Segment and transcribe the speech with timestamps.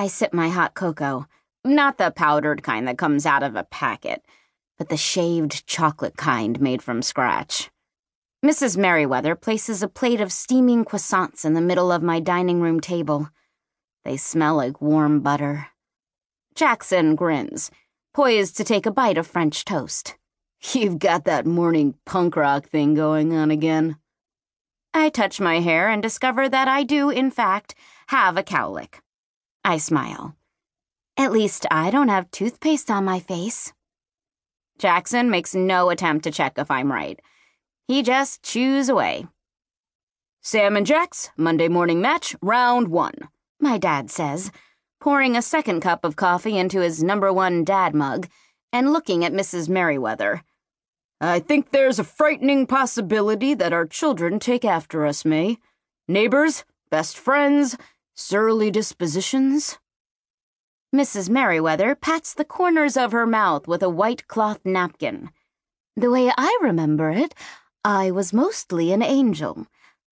[0.00, 1.26] I sip my hot cocoa,
[1.62, 4.24] not the powdered kind that comes out of a packet,
[4.78, 7.70] but the shaved chocolate kind made from scratch.
[8.42, 8.78] Mrs.
[8.78, 13.28] Merriweather places a plate of steaming croissants in the middle of my dining room table.
[14.02, 15.66] They smell like warm butter.
[16.54, 17.70] Jackson grins,
[18.14, 20.16] poised to take a bite of French toast.
[20.72, 23.98] You've got that morning punk rock thing going on again.
[24.94, 27.74] I touch my hair and discover that I do, in fact,
[28.06, 29.00] have a cowlick.
[29.64, 30.36] I smile.
[31.16, 33.72] At least I don't have toothpaste on my face.
[34.78, 37.20] Jackson makes no attempt to check if I'm right.
[37.86, 39.26] He just chews away.
[40.42, 43.28] Sam and Jax, Monday morning match, round one,
[43.60, 44.50] my dad says,
[45.00, 48.26] pouring a second cup of coffee into his number one dad mug
[48.72, 49.68] and looking at Mrs.
[49.68, 50.42] Merriweather.
[51.20, 55.58] I think there's a frightening possibility that our children take after us, May.
[56.08, 57.76] Neighbors, best friends,
[58.20, 59.78] surly dispositions.
[60.94, 61.30] Mrs.
[61.30, 65.30] Merriweather pats the corners of her mouth with a white cloth napkin.
[65.96, 67.34] The way I remember it,
[67.82, 69.66] I was mostly an angel.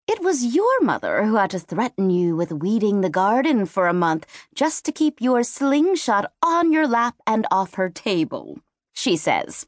[0.07, 3.93] It was your mother who had to threaten you with weeding the garden for a
[3.93, 8.59] month just to keep your slingshot on your lap and off her table,
[8.95, 9.67] she says.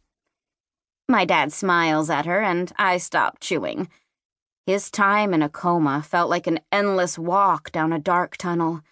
[1.09, 3.89] My dad smiles at her, and I stop chewing.
[4.71, 8.83] His time in a coma felt like an endless walk down a dark tunnel.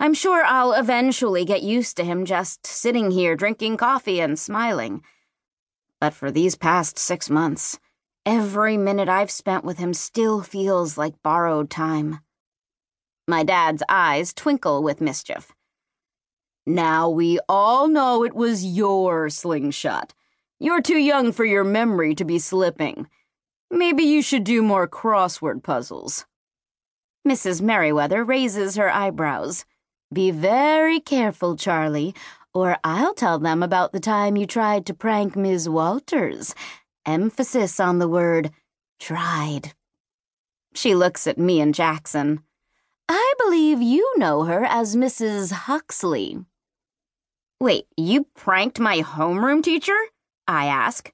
[0.00, 5.02] I'm sure I'll eventually get used to him just sitting here drinking coffee and smiling.
[6.00, 7.78] But for these past six months,
[8.26, 12.18] Every minute I've spent with him still feels like borrowed time.
[13.28, 15.52] My dad's eyes twinkle with mischief.
[16.66, 20.12] Now we all know it was your slingshot.
[20.58, 23.06] You're too young for your memory to be slipping.
[23.74, 26.24] Maybe you should do more crossword puzzles.
[27.26, 27.60] Mrs.
[27.60, 29.64] Merriweather raises her eyebrows.
[30.12, 32.14] Be very careful, Charlie,
[32.54, 36.54] or I'll tell them about the time you tried to prank Miss Walters
[37.06, 38.50] emphasis on the word
[38.98, 39.72] tried.
[40.74, 42.42] She looks at me and Jackson.
[43.08, 45.52] I believe you know her as Mrs.
[45.52, 46.38] Huxley.
[47.60, 49.96] Wait, you pranked my homeroom teacher?
[50.48, 51.12] I ask.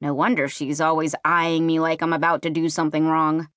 [0.00, 3.48] No wonder she's always eyeing me like I'm about to do something wrong.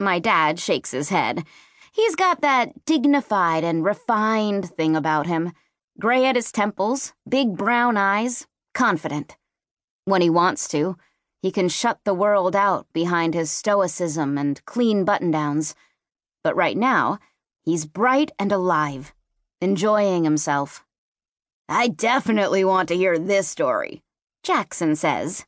[0.00, 1.44] My dad shakes his head.
[1.92, 5.52] He's got that dignified and refined thing about him.
[6.00, 9.36] Gray at his temples, big brown eyes, confident.
[10.04, 10.96] When he wants to,
[11.40, 15.74] he can shut the world out behind his stoicism and clean button downs.
[16.42, 17.18] But right now,
[17.62, 19.14] he's bright and alive,
[19.60, 20.84] enjoying himself.
[21.68, 24.02] I definitely want to hear this story,
[24.44, 25.46] Jackson says.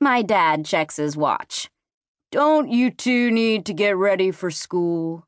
[0.00, 1.68] My dad checks his watch.
[2.30, 5.26] Don't you two need to get ready for school?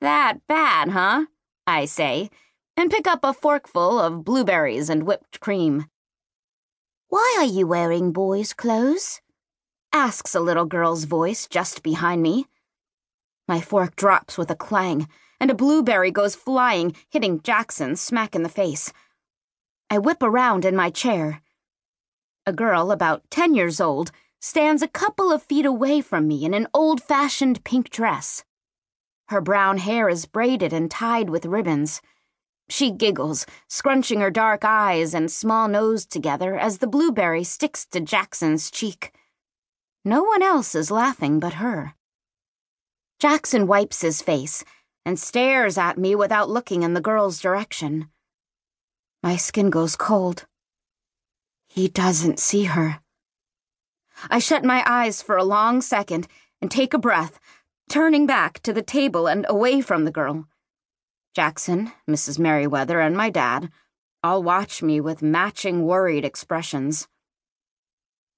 [0.00, 1.26] That bad, huh?
[1.68, 2.30] I say,
[2.76, 5.86] and pick up a forkful of blueberries and whipped cream.
[7.08, 9.20] Why are you wearing boys' clothes?
[9.92, 12.46] asks a little girl's voice just behind me.
[13.46, 18.42] My fork drops with a clang, and a blueberry goes flying, hitting Jackson smack in
[18.42, 18.92] the face.
[19.88, 21.42] I whip around in my chair.
[22.46, 26.54] A girl about ten years old stands a couple of feet away from me in
[26.54, 28.44] an old fashioned pink dress.
[29.28, 32.00] Her brown hair is braided and tied with ribbons.
[32.68, 38.00] She giggles, scrunching her dark eyes and small nose together as the blueberry sticks to
[38.00, 39.12] Jackson's cheek.
[40.04, 41.94] No one else is laughing but her.
[43.18, 44.64] Jackson wipes his face
[45.04, 48.08] and stares at me without looking in the girl's direction.
[49.22, 50.46] My skin goes cold.
[51.72, 52.98] He doesn't see her.
[54.28, 56.26] I shut my eyes for a long second
[56.60, 57.38] and take a breath,
[57.88, 60.48] turning back to the table and away from the girl.
[61.32, 62.40] Jackson, Mrs.
[62.40, 63.70] Merriweather, and my dad
[64.24, 67.06] all watch me with matching worried expressions.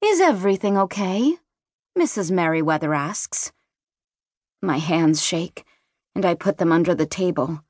[0.05, 1.37] Is everything okay?
[1.99, 2.31] Mrs.
[2.31, 3.51] Merriweather asks.
[4.61, 5.65] My hands shake,
[6.15, 7.65] and I put them under the table.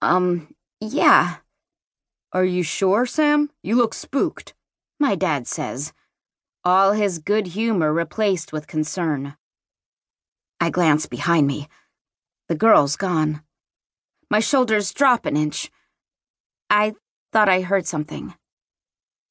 [0.00, 1.36] Um, yeah.
[2.32, 3.50] Are you sure, Sam?
[3.62, 4.54] You look spooked,
[4.98, 5.92] my dad says,
[6.66, 9.36] all his good humor replaced with concern.
[10.60, 11.68] I glance behind me.
[12.48, 13.42] The girl's gone.
[14.28, 15.70] My shoulders drop an inch.
[16.68, 16.94] I
[17.32, 18.34] thought I heard something.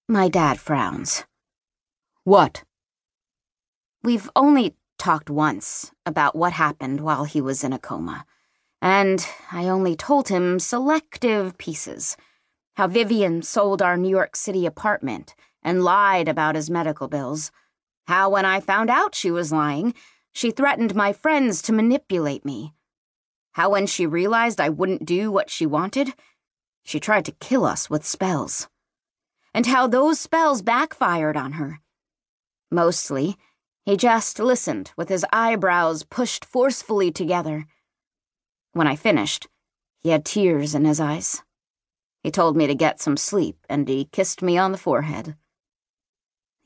[0.07, 1.25] My dad frowns.
[2.23, 2.63] What?
[4.01, 8.25] We've only talked once about what happened while he was in a coma,
[8.81, 12.15] and I only told him selective pieces.
[12.75, 15.35] How Vivian sold our New York City apartment
[15.65, 17.51] and lied about his medical bills.
[18.07, 19.95] How, when I found out she was lying,
[20.31, 22.73] she threatened my friends to manipulate me
[23.53, 26.13] How, when she realized I wouldn't do what she wanted,
[26.83, 28.69] she tried to kill us with spells.
[29.53, 31.79] And how those spells backfired on her.
[32.69, 33.37] Mostly,
[33.85, 37.65] he just listened with his eyebrows pushed forcefully together.
[38.73, 39.47] When I finished,
[39.99, 41.41] he had tears in his eyes.
[42.21, 45.35] He told me to get some sleep and he kissed me on the forehead.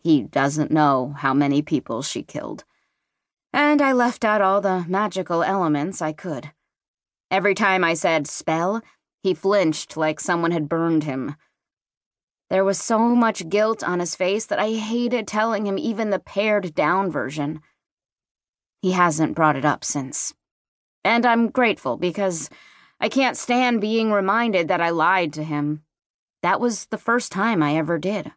[0.01, 2.63] He doesn't know how many people she killed.
[3.51, 6.51] And I left out all the magical elements I could.
[7.29, 8.81] Every time I said spell,
[9.21, 11.35] he flinched like someone had burned him.
[12.49, 16.19] There was so much guilt on his face that I hated telling him even the
[16.19, 17.61] pared down version.
[18.81, 20.33] He hasn't brought it up since.
[21.03, 22.49] And I'm grateful because
[22.99, 25.83] I can't stand being reminded that I lied to him.
[26.41, 28.31] That was the first time I ever did.